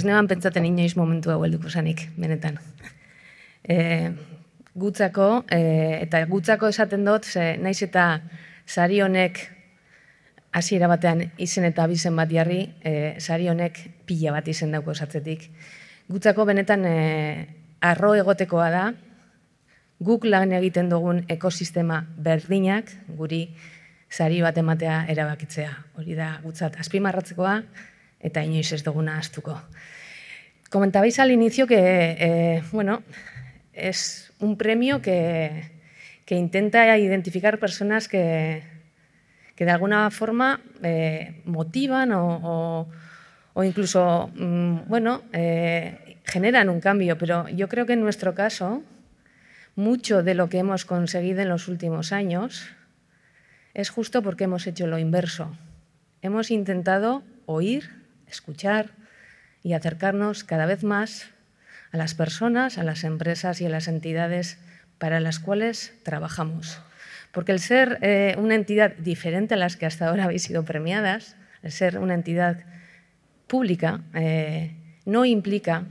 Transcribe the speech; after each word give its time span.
ez 0.00 0.06
neban 0.08 0.28
pentsaten 0.28 0.64
inoiz 0.64 0.94
momentu 0.96 1.30
hau 1.30 1.42
helduko 1.44 1.68
zanik, 1.68 2.06
benetan. 2.16 2.56
E, 3.60 3.76
gutzako, 4.72 5.44
e, 5.52 5.60
eta 6.06 6.22
gutzako 6.30 6.70
esaten 6.72 7.04
dut, 7.04 7.28
ze, 7.28 7.58
naiz 7.60 7.82
eta 7.84 8.22
sari 8.64 9.02
honek 9.04 9.42
hasiera 10.56 10.88
batean 10.88 11.26
izen 11.38 11.68
eta 11.68 11.84
abizen 11.84 12.16
bat 12.16 12.32
jarri, 12.32 12.62
e, 12.80 12.94
sari 13.20 13.50
honek 13.52 13.82
pila 14.08 14.32
bat 14.38 14.48
izen 14.48 14.72
dauko 14.72 14.96
esatzetik. 14.96 15.50
Gutzako 16.08 16.48
benetan 16.48 16.88
e, 16.88 16.96
arro 17.84 18.14
egotekoa 18.16 18.70
da, 18.72 18.86
guk 20.00 20.24
lan 20.24 20.56
egiten 20.56 20.88
dugun 20.88 21.26
ekosistema 21.28 22.00
berdinak, 22.16 22.88
guri 23.20 23.44
sari 24.08 24.40
bat 24.40 24.56
ematea 24.56 25.04
erabakitzea. 25.12 25.70
Hori 26.00 26.16
da 26.16 26.38
gutzat 26.42 26.80
azpimarratzekoa 26.80 27.58
eta 28.20 28.44
inoiz 28.44 28.72
ez 28.72 28.84
duguna. 28.84 29.20
Comentabais 30.70 31.18
al 31.18 31.30
inicio 31.30 31.66
que, 31.66 31.80
eh, 32.18 32.62
bueno, 32.72 33.02
es 33.72 34.32
un 34.38 34.56
premio 34.56 35.02
que, 35.02 35.70
que 36.24 36.36
intenta 36.36 36.96
identificar 36.96 37.58
personas 37.58 38.06
que, 38.06 38.62
que 39.56 39.64
de 39.64 39.70
alguna 39.70 40.10
forma 40.10 40.60
eh, 40.82 41.42
motivan 41.44 42.12
o, 42.12 42.40
o, 42.42 42.88
o 43.54 43.64
incluso, 43.64 44.30
mm, 44.34 44.88
bueno, 44.88 45.22
eh, 45.32 46.18
generan 46.24 46.68
un 46.68 46.80
cambio, 46.80 47.18
pero 47.18 47.48
yo 47.48 47.68
creo 47.68 47.84
que 47.86 47.94
en 47.94 48.00
nuestro 48.00 48.34
caso, 48.34 48.82
mucho 49.76 50.22
de 50.22 50.34
lo 50.34 50.48
que 50.48 50.58
hemos 50.58 50.84
conseguido 50.84 51.40
en 51.40 51.48
los 51.48 51.68
últimos 51.68 52.12
años 52.12 52.70
es 53.74 53.90
justo 53.90 54.22
porque 54.22 54.44
hemos 54.44 54.66
hecho 54.66 54.86
lo 54.86 54.98
inverso. 54.98 55.56
Hemos 56.22 56.50
intentado 56.50 57.22
oír, 57.46 57.99
escuchar 58.30 58.90
y 59.62 59.74
acercarnos 59.74 60.44
cada 60.44 60.66
vez 60.66 60.84
más 60.84 61.30
a 61.92 61.96
las 61.96 62.14
personas, 62.14 62.78
a 62.78 62.84
las 62.84 63.04
empresas 63.04 63.60
y 63.60 63.66
a 63.66 63.70
las 63.70 63.88
entidades 63.88 64.58
para 64.98 65.20
las 65.20 65.38
cuales 65.38 65.94
trabajamos. 66.02 66.80
Porque 67.32 67.52
el 67.52 67.60
ser 67.60 67.98
eh, 68.02 68.34
una 68.38 68.54
entidad 68.54 68.96
diferente 68.96 69.54
a 69.54 69.56
las 69.56 69.76
que 69.76 69.86
hasta 69.86 70.08
ahora 70.08 70.24
habéis 70.24 70.42
sido 70.42 70.64
premiadas, 70.64 71.36
el 71.62 71.72
ser 71.72 71.98
una 71.98 72.14
entidad 72.14 72.64
pública, 73.46 74.02
eh, 74.14 74.76
no 75.04 75.24
implica 75.24 75.84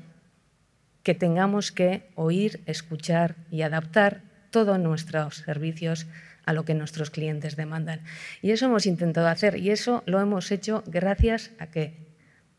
que 1.04 1.16
tengamos 1.16 1.72
que 1.72 2.10
oír, 2.16 2.62
escuchar 2.66 3.36
y 3.52 3.62
adaptar 3.62 4.22
todos 4.52 4.80
nuestros 4.80 5.38
servicios 5.38 6.08
a 6.46 6.54
lo 6.54 6.66
que 6.66 6.74
nuestros 6.74 7.10
clientes 7.10 7.56
demandan. 7.56 8.02
Y 8.42 8.52
eso 8.52 8.66
hemos 8.66 8.86
intentado 8.86 9.28
hacer 9.28 9.58
y 9.58 9.72
eso 9.72 10.04
lo 10.06 10.20
hemos 10.20 10.52
hecho 10.52 10.84
gracias 10.88 11.52
a 11.60 11.68
que 11.68 12.09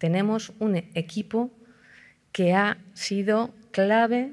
tenemos 0.01 0.53
un 0.59 0.77
equipo 0.77 1.53
que 2.33 2.55
ha 2.55 2.79
sido 2.95 3.55
clave 3.71 4.33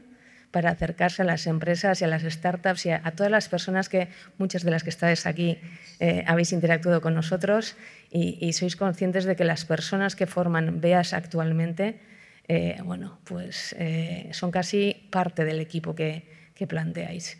para 0.49 0.71
acercarse 0.71 1.21
a 1.21 1.25
las 1.25 1.45
empresas 1.45 2.01
y 2.01 2.05
a 2.05 2.07
las 2.07 2.23
startups 2.23 2.85
y 2.85 2.91
a, 2.91 3.03
todas 3.11 3.29
las 3.29 3.49
personas 3.49 3.89
que, 3.89 4.07
muchas 4.37 4.63
de 4.63 4.71
las 4.71 4.83
que 4.83 4.89
estáis 4.89 5.27
aquí, 5.27 5.59
eh, 5.99 6.23
habéis 6.25 6.53
interactuado 6.53 7.01
con 7.01 7.13
nosotros 7.13 7.75
y, 8.09 8.53
sois 8.53 8.77
conscientes 8.77 9.25
de 9.25 9.35
que 9.35 9.43
las 9.43 9.65
personas 9.65 10.15
que 10.15 10.25
forman 10.25 10.79
BEAS 10.79 11.11
actualmente, 11.11 11.99
eh, 12.47 12.79
bueno, 12.85 13.19
pues 13.25 13.75
eh, 13.77 14.29
son 14.31 14.49
casi 14.49 14.95
parte 15.11 15.43
del 15.43 15.59
equipo 15.59 15.93
que, 15.93 16.23
que 16.55 16.65
planteáis 16.65 17.37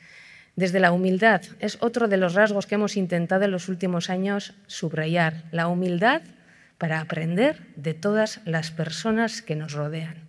desde 0.57 0.81
la 0.81 0.91
humildad. 0.91 1.41
Es 1.59 1.77
otro 1.79 2.09
de 2.09 2.17
los 2.17 2.33
rasgos 2.33 2.67
que 2.67 2.75
hemos 2.75 2.97
intentado 2.97 3.45
en 3.45 3.51
los 3.51 3.69
últimos 3.69 4.09
años 4.09 4.53
subrayar, 4.67 5.45
la 5.51 5.69
humildad 5.69 6.21
para 6.77 7.01
aprender 7.01 7.67
de 7.75 7.93
todas 7.93 8.41
las 8.45 8.71
personas 8.71 9.41
que 9.41 9.55
nos 9.55 9.73
rodean. 9.73 10.27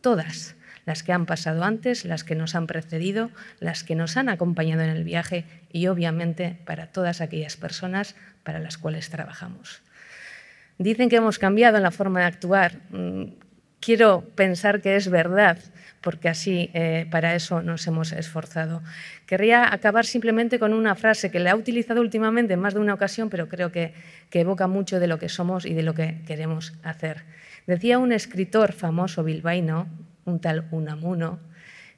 Todas, 0.00 0.56
las 0.86 1.02
que 1.02 1.12
han 1.12 1.26
pasado 1.26 1.64
antes, 1.64 2.04
las 2.04 2.24
que 2.24 2.34
nos 2.34 2.54
han 2.54 2.66
precedido, 2.66 3.30
las 3.60 3.84
que 3.84 3.94
nos 3.94 4.16
han 4.16 4.28
acompañado 4.28 4.82
en 4.82 4.90
el 4.90 5.04
viaje 5.04 5.44
y 5.72 5.86
obviamente 5.86 6.58
para 6.64 6.88
todas 6.88 7.20
aquellas 7.20 7.56
personas 7.56 8.16
para 8.42 8.58
las 8.58 8.78
cuales 8.78 9.10
trabajamos. 9.10 9.82
Dicen 10.78 11.08
que 11.08 11.16
hemos 11.16 11.38
cambiado 11.38 11.76
en 11.76 11.82
la 11.84 11.90
forma 11.90 12.20
de 12.20 12.26
actuar. 12.26 12.80
Quiero 13.84 14.22
pensar 14.34 14.80
que 14.80 14.96
es 14.96 15.10
verdad, 15.10 15.58
porque 16.00 16.30
así 16.30 16.70
eh, 16.72 17.06
para 17.10 17.34
eso 17.34 17.60
nos 17.60 17.86
hemos 17.86 18.12
esforzado. 18.12 18.82
Querría 19.26 19.74
acabar 19.74 20.06
simplemente 20.06 20.58
con 20.58 20.72
una 20.72 20.94
frase 20.94 21.30
que 21.30 21.38
le 21.38 21.50
ha 21.50 21.54
utilizado 21.54 22.00
últimamente 22.00 22.54
en 22.54 22.60
más 22.60 22.72
de 22.72 22.80
una 22.80 22.94
ocasión, 22.94 23.28
pero 23.28 23.46
creo 23.46 23.70
que, 23.70 23.92
que 24.30 24.40
evoca 24.40 24.68
mucho 24.68 25.00
de 25.00 25.06
lo 25.06 25.18
que 25.18 25.28
somos 25.28 25.66
y 25.66 25.74
de 25.74 25.82
lo 25.82 25.92
que 25.92 26.22
queremos 26.26 26.72
hacer. 26.82 27.24
Decía 27.66 27.98
un 27.98 28.12
escritor 28.12 28.72
famoso 28.72 29.22
bilbaíno, 29.22 29.86
un 30.24 30.40
tal 30.40 30.66
Unamuno, 30.70 31.38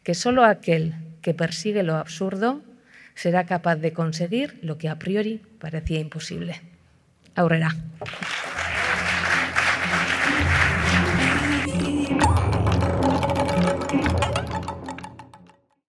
que 0.03 0.15
solo 0.15 0.45
aquel 0.45 0.97
que 1.23 1.35
persigue 1.35 1.85
lo 1.85 1.95
absurdo 1.95 2.63
será 3.15 3.47
capaz 3.47 3.77
de 3.77 3.93
conseguir 3.93 4.59
lo 4.61 4.77
que 4.77 4.89
a 4.89 4.99
priori 4.99 5.41
parecía 5.61 6.01
imposible. 6.01 6.61
Aurrera. 7.37 7.77